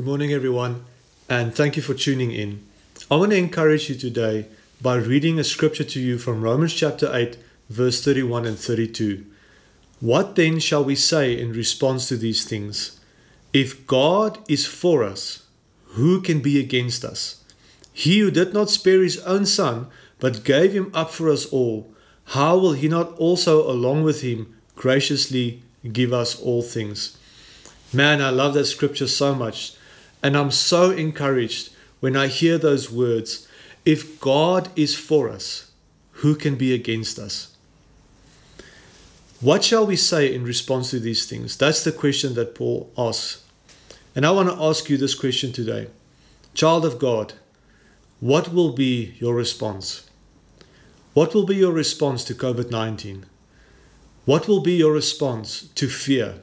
Good 0.00 0.06
morning, 0.06 0.32
everyone, 0.32 0.86
and 1.28 1.54
thank 1.54 1.76
you 1.76 1.82
for 1.82 1.92
tuning 1.92 2.32
in. 2.32 2.66
I 3.10 3.16
want 3.16 3.32
to 3.32 3.36
encourage 3.36 3.90
you 3.90 3.94
today 3.94 4.46
by 4.80 4.94
reading 4.94 5.38
a 5.38 5.44
scripture 5.44 5.84
to 5.84 6.00
you 6.00 6.16
from 6.16 6.40
Romans 6.40 6.72
chapter 6.72 7.14
8, 7.14 7.36
verse 7.68 8.02
31 8.02 8.46
and 8.46 8.58
32. 8.58 9.26
What 10.00 10.36
then 10.36 10.58
shall 10.58 10.82
we 10.82 10.94
say 10.94 11.38
in 11.38 11.52
response 11.52 12.08
to 12.08 12.16
these 12.16 12.46
things? 12.46 12.98
If 13.52 13.86
God 13.86 14.38
is 14.48 14.64
for 14.66 15.04
us, 15.04 15.42
who 15.88 16.22
can 16.22 16.40
be 16.40 16.58
against 16.58 17.04
us? 17.04 17.44
He 17.92 18.20
who 18.20 18.30
did 18.30 18.54
not 18.54 18.70
spare 18.70 19.02
his 19.02 19.18
own 19.18 19.44
son, 19.44 19.88
but 20.18 20.44
gave 20.44 20.72
him 20.72 20.90
up 20.94 21.10
for 21.10 21.28
us 21.28 21.44
all, 21.44 21.92
how 22.28 22.56
will 22.56 22.72
he 22.72 22.88
not 22.88 23.12
also, 23.18 23.70
along 23.70 24.04
with 24.04 24.22
him, 24.22 24.56
graciously 24.76 25.62
give 25.92 26.14
us 26.14 26.40
all 26.40 26.62
things? 26.62 27.18
Man, 27.92 28.22
I 28.22 28.30
love 28.30 28.54
that 28.54 28.64
scripture 28.64 29.06
so 29.06 29.34
much. 29.34 29.74
And 30.22 30.36
I'm 30.36 30.50
so 30.50 30.90
encouraged 30.90 31.70
when 32.00 32.16
I 32.16 32.26
hear 32.26 32.58
those 32.58 32.90
words. 32.90 33.48
If 33.84 34.20
God 34.20 34.68
is 34.76 34.94
for 34.94 35.30
us, 35.30 35.70
who 36.12 36.34
can 36.34 36.56
be 36.56 36.74
against 36.74 37.18
us? 37.18 37.56
What 39.40 39.64
shall 39.64 39.86
we 39.86 39.96
say 39.96 40.34
in 40.34 40.44
response 40.44 40.90
to 40.90 41.00
these 41.00 41.24
things? 41.24 41.56
That's 41.56 41.82
the 41.82 41.92
question 41.92 42.34
that 42.34 42.54
Paul 42.54 42.92
asks. 42.98 43.42
And 44.14 44.26
I 44.26 44.32
want 44.32 44.50
to 44.50 44.62
ask 44.62 44.90
you 44.90 44.98
this 44.98 45.14
question 45.14 45.52
today. 45.52 45.88
Child 46.52 46.84
of 46.84 46.98
God, 46.98 47.34
what 48.18 48.52
will 48.52 48.72
be 48.72 49.14
your 49.18 49.34
response? 49.34 50.10
What 51.14 51.34
will 51.34 51.46
be 51.46 51.56
your 51.56 51.72
response 51.72 52.22
to 52.24 52.34
COVID 52.34 52.70
19? 52.70 53.24
What 54.26 54.46
will 54.46 54.60
be 54.60 54.72
your 54.72 54.92
response 54.92 55.68
to 55.74 55.88
fear? 55.88 56.40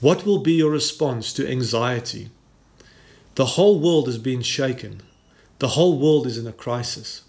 What 0.00 0.26
will 0.26 0.38
be 0.38 0.52
your 0.52 0.70
response 0.70 1.32
to 1.32 1.50
anxiety? 1.50 2.28
The 3.36 3.46
whole 3.46 3.78
world 3.78 4.08
is 4.08 4.16
being 4.16 4.40
shaken. 4.40 5.02
The 5.58 5.68
whole 5.68 5.98
world 5.98 6.26
is 6.26 6.38
in 6.38 6.46
a 6.46 6.52
crisis. 6.52 7.22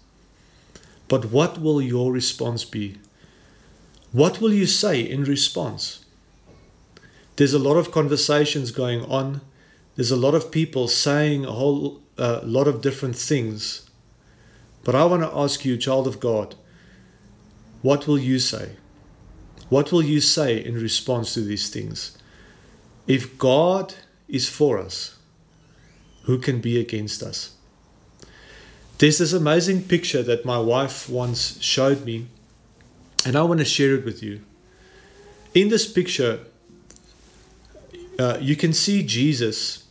But 1.06 1.26
what 1.26 1.58
will 1.60 1.82
your 1.82 2.12
response 2.12 2.64
be? 2.64 2.96
What 4.12 4.40
will 4.40 4.52
you 4.52 4.66
say 4.66 5.00
in 5.02 5.24
response? 5.24 6.06
There's 7.36 7.52
a 7.52 7.58
lot 7.58 7.76
of 7.76 7.92
conversations 7.92 8.70
going 8.70 9.04
on. 9.04 9.42
There's 9.96 10.10
a 10.10 10.16
lot 10.16 10.34
of 10.34 10.50
people 10.50 10.88
saying 10.88 11.44
a 11.44 11.52
whole 11.52 12.00
uh, 12.16 12.40
lot 12.42 12.68
of 12.68 12.80
different 12.80 13.14
things. 13.14 13.88
But 14.84 14.94
I 14.94 15.04
want 15.04 15.22
to 15.22 15.36
ask 15.36 15.62
you, 15.66 15.76
child 15.76 16.06
of 16.06 16.20
God, 16.20 16.54
what 17.82 18.06
will 18.06 18.18
you 18.18 18.38
say? 18.38 18.76
What 19.68 19.92
will 19.92 20.02
you 20.02 20.22
say 20.22 20.56
in 20.56 20.74
response 20.74 21.34
to 21.34 21.42
these 21.42 21.68
things? 21.68 22.16
If 23.06 23.36
God 23.36 23.94
is 24.26 24.48
for 24.48 24.78
us, 24.78 25.17
who 26.22 26.38
can 26.38 26.60
be 26.60 26.78
against 26.78 27.22
us? 27.22 27.54
There's 28.98 29.18
this 29.18 29.32
amazing 29.32 29.84
picture 29.84 30.22
that 30.24 30.44
my 30.44 30.58
wife 30.58 31.08
once 31.08 31.62
showed 31.62 32.04
me, 32.04 32.26
and 33.24 33.36
I 33.36 33.42
want 33.42 33.60
to 33.60 33.64
share 33.64 33.94
it 33.94 34.04
with 34.04 34.22
you. 34.22 34.40
In 35.54 35.68
this 35.68 35.90
picture, 35.90 36.40
uh, 38.18 38.38
you 38.40 38.56
can 38.56 38.72
see 38.72 39.04
Jesus 39.04 39.84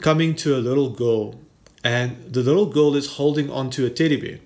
coming 0.00 0.34
to 0.36 0.56
a 0.56 0.58
little 0.58 0.90
girl, 0.90 1.40
and 1.84 2.32
the 2.32 2.42
little 2.42 2.66
girl 2.66 2.96
is 2.96 3.12
holding 3.12 3.50
onto 3.50 3.86
a 3.86 3.90
teddy 3.90 4.20
bear. 4.20 4.40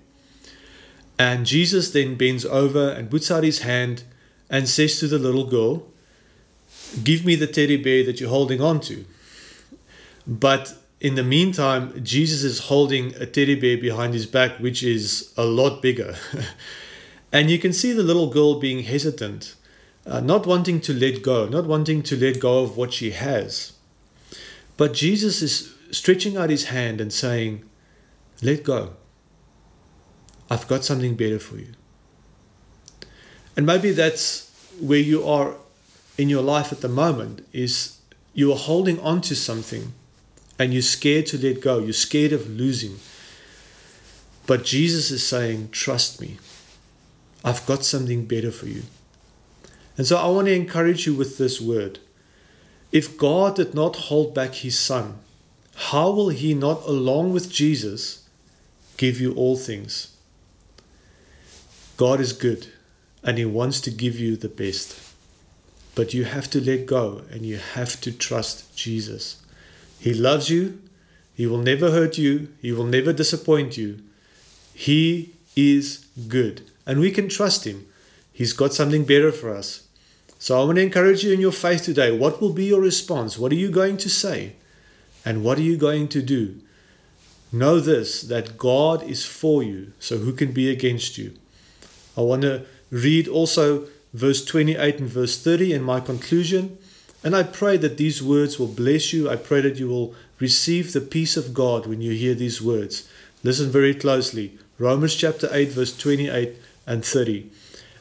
And 1.17 1.45
Jesus 1.45 1.91
then 1.91 2.15
bends 2.15 2.45
over 2.45 2.89
and 2.89 3.09
puts 3.09 3.31
out 3.31 3.43
his 3.43 3.59
hand 3.59 4.03
and 4.49 4.69
says 4.69 4.99
to 4.99 5.07
the 5.07 5.17
little 5.17 5.45
girl, 5.45 5.87
Give 7.03 7.25
me 7.25 7.35
the 7.35 7.47
teddy 7.47 7.77
bear 7.77 8.03
that 8.05 8.19
you're 8.19 8.29
holding 8.29 8.61
on 8.61 8.79
to. 8.81 9.05
But 10.27 10.75
in 11.01 11.15
the 11.15 11.23
meantime, 11.23 12.03
Jesus 12.03 12.43
is 12.43 12.59
holding 12.59 13.13
a 13.15 13.25
teddy 13.25 13.55
bear 13.55 13.77
behind 13.77 14.13
his 14.13 14.25
back, 14.25 14.59
which 14.59 14.81
is 14.81 15.33
a 15.37 15.43
lot 15.43 15.81
bigger. 15.81 16.15
and 17.31 17.49
you 17.49 17.59
can 17.59 17.73
see 17.73 17.91
the 17.91 18.03
little 18.03 18.29
girl 18.29 18.59
being 18.59 18.83
hesitant, 18.83 19.55
uh, 20.05 20.21
not 20.21 20.45
wanting 20.45 20.79
to 20.81 20.93
let 20.93 21.21
go, 21.21 21.47
not 21.47 21.65
wanting 21.65 22.01
to 22.03 22.15
let 22.15 22.39
go 22.39 22.63
of 22.63 22.77
what 22.77 22.93
she 22.93 23.11
has. 23.11 23.73
But 24.77 24.93
Jesus 24.93 25.41
is 25.41 25.73
stretching 25.91 26.37
out 26.37 26.49
his 26.49 26.65
hand 26.65 27.01
and 27.01 27.11
saying, 27.11 27.63
Let 28.41 28.63
go. 28.63 28.93
I've 30.49 30.67
got 30.67 30.85
something 30.85 31.15
better 31.15 31.39
for 31.39 31.57
you. 31.57 31.73
And 33.57 33.65
maybe 33.65 33.91
that's 33.91 34.51
where 34.79 34.99
you 34.99 35.27
are 35.27 35.55
in 36.17 36.29
your 36.29 36.43
life 36.43 36.71
at 36.71 36.81
the 36.81 36.89
moment 36.89 37.45
is 37.51 37.99
you 38.33 38.51
are 38.51 38.57
holding 38.57 38.99
on 38.99 39.21
to 39.21 39.35
something 39.35 39.93
and 40.57 40.73
you're 40.73 40.81
scared 40.81 41.25
to 41.27 41.37
let 41.37 41.61
go. 41.61 41.79
You're 41.79 41.93
scared 41.93 42.33
of 42.33 42.49
losing. 42.49 42.97
But 44.47 44.63
Jesus 44.63 45.11
is 45.11 45.25
saying, 45.25 45.69
Trust 45.71 46.21
me. 46.21 46.37
I've 47.43 47.65
got 47.65 47.83
something 47.85 48.25
better 48.25 48.51
for 48.51 48.67
you. 48.67 48.83
And 49.97 50.07
so 50.07 50.17
I 50.17 50.27
want 50.27 50.47
to 50.47 50.53
encourage 50.53 51.05
you 51.05 51.13
with 51.13 51.37
this 51.37 51.61
word. 51.61 51.99
If 52.91 53.17
God 53.17 53.55
did 53.55 53.73
not 53.73 53.95
hold 53.95 54.33
back 54.33 54.55
his 54.55 54.77
son, 54.77 55.19
how 55.75 56.09
will 56.11 56.29
he 56.29 56.53
not, 56.53 56.83
along 56.85 57.33
with 57.33 57.51
Jesus, 57.51 58.27
give 58.97 59.19
you 59.19 59.33
all 59.33 59.57
things? 59.57 60.15
God 61.97 62.19
is 62.19 62.33
good 62.33 62.67
and 63.23 63.37
he 63.37 63.45
wants 63.45 63.81
to 63.81 63.91
give 63.91 64.19
you 64.19 64.35
the 64.35 64.49
best. 64.49 64.99
But 65.93 66.13
you 66.13 66.25
have 66.25 66.49
to 66.51 66.61
let 66.61 66.85
go 66.85 67.21
and 67.31 67.45
you 67.45 67.57
have 67.57 67.99
to 68.01 68.11
trust 68.11 68.75
Jesus. 68.75 69.41
He 70.05 70.13
loves 70.13 70.51
you. 70.51 70.79
He 71.33 71.47
will 71.47 71.57
never 71.57 71.89
hurt 71.89 72.15
you. 72.15 72.49
He 72.61 72.71
will 72.71 72.85
never 72.85 73.11
disappoint 73.11 73.75
you. 73.75 74.03
He 74.71 75.33
is 75.55 76.05
good. 76.27 76.61
And 76.85 76.99
we 76.99 77.09
can 77.09 77.27
trust 77.27 77.65
Him. 77.65 77.87
He's 78.31 78.53
got 78.53 78.71
something 78.71 79.03
better 79.03 79.31
for 79.31 79.49
us. 79.49 79.87
So 80.37 80.61
I 80.61 80.63
want 80.63 80.75
to 80.75 80.83
encourage 80.83 81.23
you 81.23 81.33
in 81.33 81.41
your 81.41 81.51
faith 81.51 81.81
today. 81.81 82.15
What 82.15 82.39
will 82.39 82.53
be 82.53 82.65
your 82.65 82.81
response? 82.81 83.39
What 83.39 83.51
are 83.51 83.55
you 83.55 83.71
going 83.71 83.97
to 83.97 84.07
say? 84.07 84.53
And 85.25 85.43
what 85.43 85.57
are 85.57 85.63
you 85.63 85.75
going 85.75 86.07
to 86.09 86.21
do? 86.21 86.61
Know 87.51 87.79
this 87.79 88.21
that 88.21 88.59
God 88.59 89.01
is 89.01 89.25
for 89.25 89.63
you. 89.63 89.93
So 89.99 90.19
who 90.19 90.33
can 90.33 90.51
be 90.51 90.69
against 90.69 91.17
you? 91.17 91.33
I 92.15 92.21
want 92.21 92.43
to 92.43 92.67
read 92.91 93.27
also 93.27 93.87
verse 94.13 94.45
28 94.45 94.99
and 94.99 95.09
verse 95.09 95.41
30 95.41 95.73
in 95.73 95.81
my 95.81 95.99
conclusion. 95.99 96.77
And 97.25 97.35
I 97.35 97.41
pray 97.41 97.75
that 97.77 97.97
these 97.97 98.21
words 98.21 98.59
will 98.59 98.67
bless 98.67 99.11
you. 99.11 99.27
I 99.27 99.35
pray 99.35 99.59
that 99.61 99.77
you 99.77 99.87
will 99.87 100.13
receive 100.39 100.93
the 100.93 101.01
peace 101.01 101.35
of 101.35 101.55
God 101.55 101.87
when 101.87 101.99
you 101.99 102.11
hear 102.11 102.35
these 102.35 102.61
words. 102.61 103.09
Listen 103.43 103.71
very 103.71 103.95
closely. 103.95 104.59
Romans 104.77 105.15
chapter 105.15 105.49
8, 105.51 105.69
verse 105.69 105.97
28 105.97 106.53
and 106.85 107.03
30. 107.03 107.49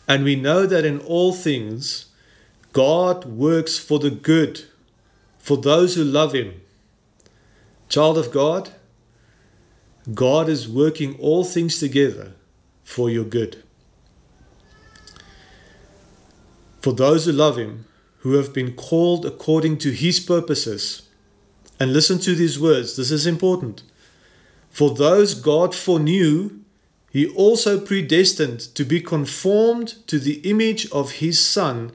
And 0.06 0.24
we 0.24 0.36
know 0.36 0.66
that 0.66 0.84
in 0.84 1.00
all 1.00 1.32
things, 1.32 2.06
God 2.74 3.24
works 3.24 3.78
for 3.78 3.98
the 3.98 4.10
good, 4.10 4.64
for 5.38 5.56
those 5.56 5.94
who 5.94 6.04
love 6.04 6.34
Him. 6.34 6.60
Child 7.88 8.18
of 8.18 8.30
God, 8.30 8.72
God 10.12 10.50
is 10.50 10.68
working 10.68 11.18
all 11.18 11.44
things 11.44 11.78
together 11.78 12.32
for 12.82 13.08
your 13.08 13.24
good. 13.24 13.62
For 16.82 16.92
those 16.92 17.24
who 17.24 17.32
love 17.32 17.56
Him, 17.56 17.86
who 18.24 18.32
have 18.32 18.54
been 18.54 18.72
called 18.72 19.26
according 19.26 19.76
to 19.76 19.90
his 19.90 20.18
purposes. 20.18 21.02
And 21.78 21.92
listen 21.92 22.18
to 22.20 22.34
these 22.34 22.58
words, 22.58 22.96
this 22.96 23.10
is 23.10 23.26
important. 23.26 23.82
For 24.71 24.94
those 24.94 25.34
God 25.34 25.74
foreknew, 25.74 26.60
he 27.10 27.28
also 27.28 27.78
predestined 27.78 28.60
to 28.76 28.82
be 28.82 29.03
conformed 29.03 30.06
to 30.06 30.18
the 30.18 30.41
image 30.48 30.91
of 30.91 31.21
his 31.21 31.38
Son, 31.38 31.92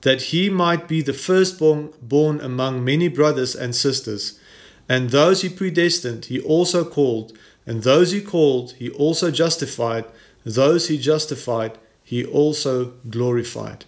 that 0.00 0.22
he 0.32 0.48
might 0.48 0.88
be 0.88 1.02
the 1.02 1.12
firstborn 1.12 1.92
born 2.00 2.40
among 2.40 2.82
many 2.82 3.08
brothers 3.08 3.54
and 3.54 3.76
sisters. 3.76 4.40
And 4.88 5.10
those 5.10 5.42
he 5.42 5.50
predestined, 5.50 6.24
he 6.24 6.40
also 6.40 6.86
called, 6.86 7.36
and 7.66 7.82
those 7.82 8.12
he 8.12 8.22
called, 8.22 8.72
he 8.78 8.88
also 8.88 9.30
justified, 9.30 10.06
those 10.42 10.88
he 10.88 10.96
justified, 10.96 11.76
he 12.02 12.24
also 12.24 12.94
glorified. 13.10 13.84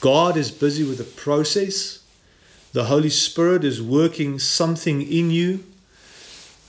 God 0.00 0.36
is 0.36 0.50
busy 0.50 0.84
with 0.84 0.98
the 0.98 1.04
process. 1.04 2.00
The 2.72 2.84
Holy 2.84 3.10
Spirit 3.10 3.64
is 3.64 3.80
working 3.80 4.38
something 4.38 5.00
in 5.00 5.30
you. 5.30 5.64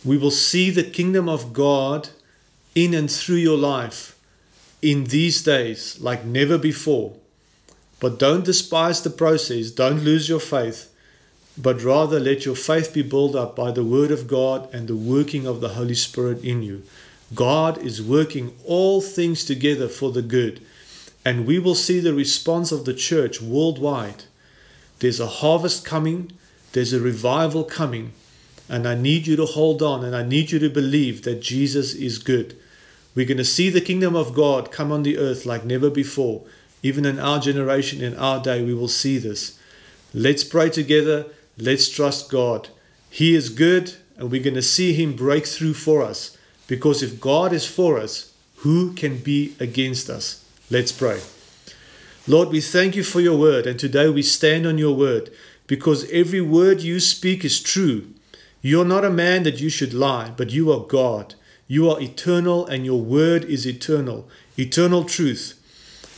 We 0.05 0.17
will 0.17 0.31
see 0.31 0.69
the 0.69 0.83
kingdom 0.83 1.27
of 1.27 1.51
God 1.53 2.09
in 2.75 2.93
and 2.93 3.11
through 3.11 3.37
your 3.37 3.57
life 3.57 4.17
in 4.81 5.05
these 5.05 5.43
days 5.43 5.99
like 5.99 6.23
never 6.23 6.57
before. 6.57 7.13
But 7.99 8.19
don't 8.19 8.45
despise 8.45 9.01
the 9.01 9.09
process, 9.09 9.71
don't 9.71 10.03
lose 10.03 10.29
your 10.29 10.39
faith, 10.39 10.93
but 11.57 11.83
rather 11.83 12.19
let 12.19 12.45
your 12.45 12.55
faith 12.55 12.93
be 12.93 13.01
built 13.01 13.35
up 13.35 13.55
by 13.55 13.71
the 13.71 13.83
Word 13.83 14.11
of 14.11 14.27
God 14.27 14.71
and 14.73 14.87
the 14.87 14.95
working 14.95 15.47
of 15.47 15.59
the 15.59 15.69
Holy 15.69 15.95
Spirit 15.95 16.43
in 16.43 16.61
you. 16.61 16.83
God 17.33 17.79
is 17.79 18.01
working 18.01 18.55
all 18.63 19.01
things 19.01 19.43
together 19.43 19.89
for 19.89 20.11
the 20.11 20.21
good 20.21 20.61
and 21.27 21.45
we 21.45 21.59
will 21.59 21.75
see 21.75 21.99
the 21.99 22.13
response 22.13 22.71
of 22.71 22.85
the 22.85 22.93
church 22.93 23.41
worldwide. 23.41 24.23
There's 24.99 25.19
a 25.19 25.27
harvest 25.27 25.83
coming, 25.83 26.31
there's 26.71 26.93
a 26.93 27.01
revival 27.01 27.65
coming, 27.65 28.13
And 28.69 28.87
I 28.87 28.95
need 28.95 29.27
you 29.27 29.35
to 29.35 29.45
hold 29.45 29.81
on 29.81 30.05
and 30.05 30.15
I 30.15 30.23
need 30.23 30.51
you 30.51 30.59
to 30.59 30.69
believe 30.69 31.23
that 31.23 31.41
Jesus 31.41 31.93
is 31.93 32.17
good. 32.17 32.55
We're 33.13 33.25
going 33.25 33.39
to 33.39 33.53
see 33.57 33.69
the 33.69 33.81
kingdom 33.81 34.15
of 34.15 34.33
God 34.33 34.71
come 34.71 34.89
on 34.89 35.03
the 35.03 35.17
earth 35.17 35.45
like 35.45 35.65
never 35.65 35.89
before. 35.89 36.43
Even 36.81 37.05
in 37.05 37.19
our 37.19 37.41
generation, 37.41 38.01
in 38.01 38.15
our 38.15 38.41
day, 38.41 38.63
we 38.63 38.73
will 38.73 38.87
see 38.87 39.17
this. 39.17 39.59
Let's 40.13 40.45
pray 40.45 40.69
together. 40.69 41.25
Let's 41.57 41.89
trust 41.89 42.31
God. 42.31 42.69
He 43.09 43.35
is 43.35 43.49
good, 43.49 43.95
and 44.15 44.31
we're 44.31 44.43
going 44.49 44.53
to 44.53 44.61
see 44.61 44.93
Him 44.93 45.13
break 45.13 45.45
through 45.45 45.73
for 45.73 46.03
us. 46.03 46.37
Because 46.67 47.03
if 47.03 47.19
God 47.19 47.51
is 47.51 47.67
for 47.67 47.99
us, 47.99 48.33
who 48.63 48.93
can 48.93 49.17
be 49.17 49.55
against 49.59 50.09
us? 50.09 50.46
Let's 50.69 50.91
pray. 50.91 51.21
Lord, 52.27 52.49
we 52.49 52.59
thank 52.59 52.97
you 52.97 53.03
for 53.03 53.21
your 53.21 53.37
word, 53.37 53.65
and 53.65 53.79
today 53.79 54.09
we 54.09 54.21
stand 54.21 54.67
on 54.67 54.77
your 54.77 54.93
word 54.93 55.31
because 55.65 56.11
every 56.11 56.41
word 56.41 56.81
you 56.81 56.99
speak 56.99 57.45
is 57.45 57.61
true. 57.61 58.07
You're 58.61 58.83
not 58.83 59.05
a 59.05 59.09
man 59.09 59.43
that 59.43 59.61
you 59.61 59.69
should 59.69 59.93
lie, 59.93 60.33
but 60.35 60.51
you 60.51 60.69
are 60.73 60.81
God. 60.81 61.35
You 61.69 61.89
are 61.89 62.01
eternal, 62.01 62.65
and 62.65 62.85
your 62.85 62.99
word 62.99 63.45
is 63.45 63.65
eternal, 63.65 64.27
eternal 64.59 65.05
truth. 65.05 65.53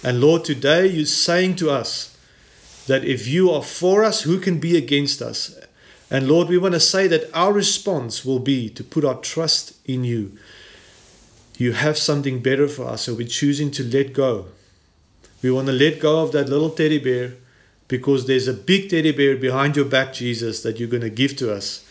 And 0.03 0.19
Lord, 0.19 0.45
today 0.45 0.87
you're 0.87 1.05
saying 1.05 1.57
to 1.57 1.69
us 1.69 2.17
that 2.87 3.05
if 3.05 3.27
you 3.27 3.51
are 3.51 3.61
for 3.61 4.03
us, 4.03 4.23
who 4.23 4.39
can 4.39 4.59
be 4.59 4.75
against 4.75 5.21
us? 5.21 5.59
And 6.09 6.27
Lord, 6.27 6.47
we 6.47 6.57
want 6.57 6.73
to 6.73 6.79
say 6.79 7.07
that 7.07 7.31
our 7.35 7.53
response 7.53 8.25
will 8.25 8.39
be 8.39 8.67
to 8.71 8.83
put 8.83 9.05
our 9.05 9.19
trust 9.19 9.73
in 9.85 10.03
you. 10.03 10.39
You 11.59 11.73
have 11.73 11.97
something 11.97 12.39
better 12.39 12.69
for 12.69 12.85
us, 12.85 13.01
so 13.01 13.13
we're 13.13 13.27
choosing 13.27 13.69
to 13.71 13.83
let 13.83 14.13
go. 14.13 14.45
We 15.43 15.51
want 15.51 15.67
to 15.67 15.73
let 15.73 15.99
go 15.99 16.23
of 16.23 16.31
that 16.31 16.47
little 16.47 16.69
teddy 16.69 16.99
bear 16.99 17.33
because 17.89 18.27
there's 18.27 18.47
a 18.47 18.53
big 18.53 18.89
teddy 18.89 19.11
bear 19.11 19.35
behind 19.35 19.75
your 19.75 19.83
back, 19.83 20.13
Jesus, 20.13 20.63
that 20.63 20.79
you're 20.79 20.87
going 20.87 21.01
to 21.01 21.09
give 21.09 21.35
to 21.35 21.53
us. 21.53 21.85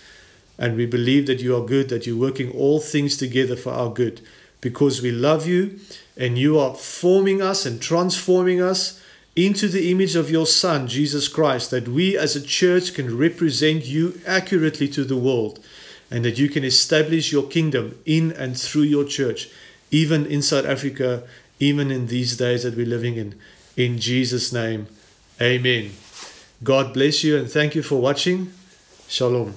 And 0.58 0.74
we 0.74 0.86
believe 0.86 1.26
that 1.26 1.40
you 1.40 1.54
are 1.54 1.66
good, 1.66 1.90
that 1.90 2.06
you're 2.06 2.16
working 2.16 2.50
all 2.52 2.80
things 2.80 3.18
together 3.18 3.56
for 3.56 3.74
our 3.74 3.90
good 3.90 4.22
because 4.62 5.02
we 5.02 5.12
love 5.12 5.46
you 5.46 5.78
and 6.16 6.38
you 6.38 6.58
are 6.58 6.74
forming 6.74 7.42
us 7.42 7.66
and 7.66 7.80
transforming 7.80 8.62
us 8.62 9.02
into 9.36 9.68
the 9.68 9.90
image 9.90 10.16
of 10.16 10.30
your 10.30 10.46
Son, 10.46 10.88
Jesus 10.88 11.28
Christ, 11.28 11.70
that 11.72 11.88
we 11.88 12.16
as 12.16 12.34
a 12.34 12.40
church 12.40 12.94
can 12.94 13.18
represent 13.18 13.84
you 13.84 14.18
accurately 14.26 14.88
to 14.88 15.04
the 15.04 15.16
world 15.18 15.60
and 16.10 16.24
that 16.24 16.38
you 16.38 16.48
can 16.48 16.64
establish 16.64 17.32
your 17.32 17.46
kingdom 17.46 17.98
in 18.04 18.32
and 18.32 18.58
through 18.58 18.82
your 18.82 19.04
church, 19.04 19.48
even 19.90 20.26
in 20.26 20.42
South 20.42 20.66
Africa, 20.66 21.24
even 21.60 21.90
in 21.90 22.06
these 22.06 22.36
days 22.36 22.62
that 22.62 22.76
we're 22.76 22.86
living 22.86 23.16
in. 23.16 23.34
In 23.76 23.98
Jesus' 23.98 24.52
name, 24.52 24.86
amen. 25.40 25.92
God 26.62 26.94
bless 26.94 27.22
you 27.22 27.36
and 27.36 27.50
thank 27.50 27.74
you 27.74 27.82
for 27.82 28.00
watching. 28.00 28.52
Shalom. 29.08 29.54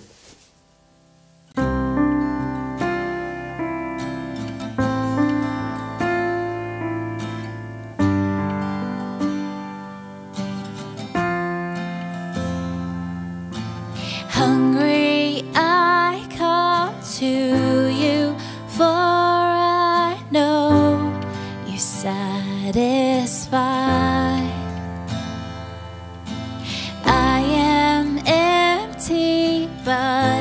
But 29.84 30.41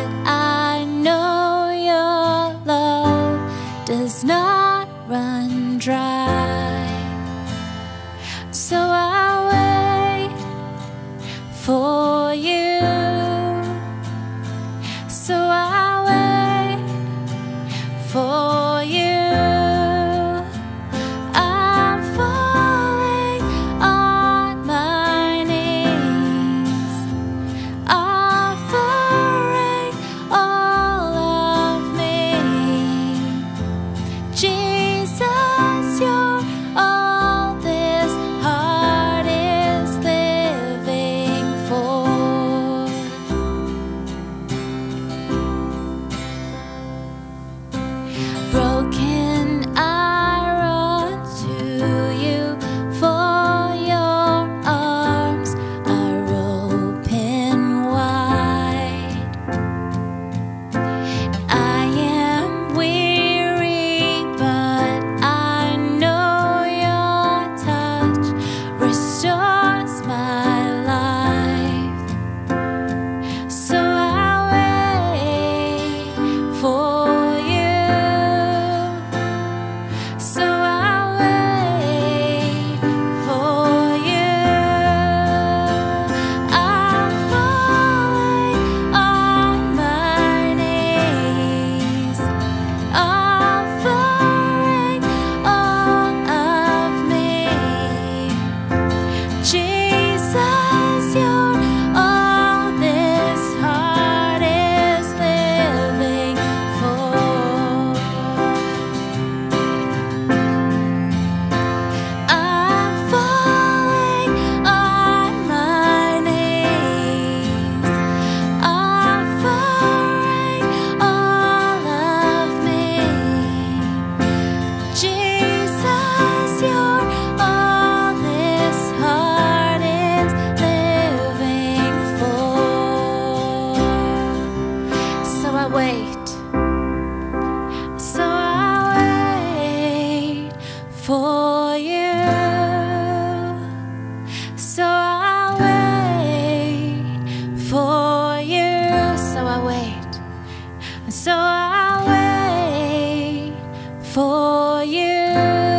you. 155.00 155.69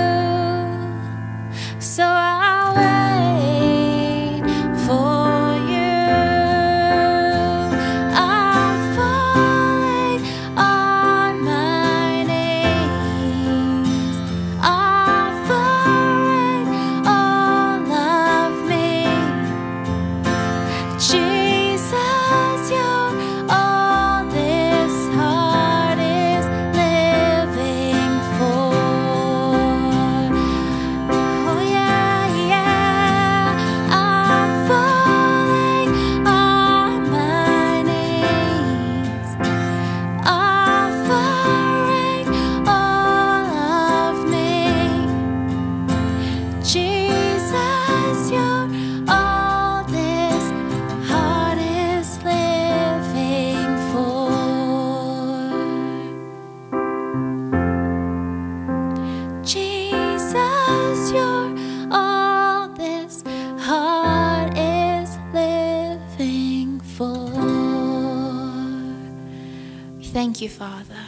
Thank 70.11 70.41
you, 70.41 70.49
Father. 70.49 71.05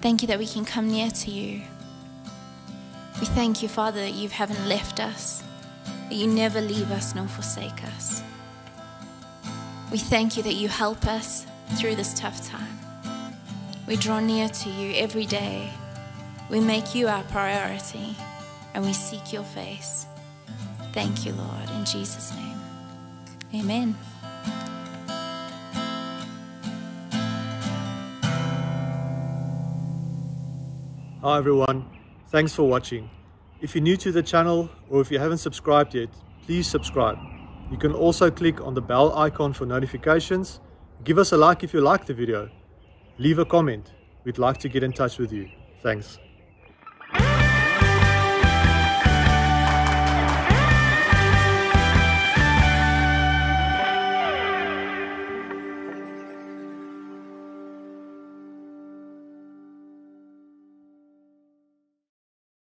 Thank 0.00 0.22
you 0.22 0.28
that 0.28 0.38
we 0.38 0.46
can 0.46 0.64
come 0.64 0.90
near 0.90 1.10
to 1.10 1.30
you. 1.30 1.60
We 3.20 3.26
thank 3.26 3.62
you, 3.62 3.68
Father, 3.68 4.00
that 4.00 4.14
you 4.14 4.30
haven't 4.30 4.66
left 4.66 4.98
us, 4.98 5.42
that 6.08 6.14
you 6.14 6.26
never 6.26 6.62
leave 6.62 6.90
us 6.90 7.14
nor 7.14 7.28
forsake 7.28 7.84
us. 7.84 8.22
We 9.92 9.98
thank 9.98 10.38
you 10.38 10.42
that 10.44 10.54
you 10.54 10.68
help 10.68 11.06
us 11.06 11.46
through 11.74 11.96
this 11.96 12.14
tough 12.14 12.42
time. 12.46 12.78
We 13.86 13.96
draw 13.96 14.20
near 14.20 14.48
to 14.48 14.70
you 14.70 14.94
every 14.94 15.26
day. 15.26 15.70
We 16.48 16.60
make 16.60 16.94
you 16.94 17.08
our 17.08 17.24
priority 17.24 18.16
and 18.72 18.86
we 18.86 18.94
seek 18.94 19.34
your 19.34 19.44
face. 19.44 20.06
Thank 20.94 21.26
you, 21.26 21.32
Lord, 21.32 21.68
in 21.76 21.84
Jesus' 21.84 22.34
name. 22.34 22.56
Amen. 23.54 23.94
Hi 31.22 31.36
everyone, 31.36 31.84
thanks 32.28 32.54
for 32.54 32.66
watching. 32.66 33.10
If 33.60 33.74
you're 33.74 33.82
new 33.82 33.98
to 33.98 34.10
the 34.10 34.22
channel 34.22 34.70
or 34.88 35.02
if 35.02 35.10
you 35.10 35.18
haven't 35.18 35.36
subscribed 35.36 35.94
yet, 35.94 36.08
please 36.46 36.66
subscribe. 36.66 37.18
You 37.70 37.76
can 37.76 37.92
also 37.92 38.30
click 38.30 38.62
on 38.62 38.72
the 38.72 38.80
bell 38.80 39.14
icon 39.18 39.52
for 39.52 39.66
notifications. 39.66 40.60
Give 41.04 41.18
us 41.18 41.32
a 41.32 41.36
like 41.36 41.62
if 41.62 41.74
you 41.74 41.82
like 41.82 42.06
the 42.06 42.14
video. 42.14 42.48
Leave 43.18 43.38
a 43.38 43.44
comment. 43.44 43.92
We'd 44.24 44.38
like 44.38 44.56
to 44.60 44.70
get 44.70 44.82
in 44.82 44.94
touch 44.94 45.18
with 45.18 45.30
you. 45.30 45.50
Thanks. 45.82 46.18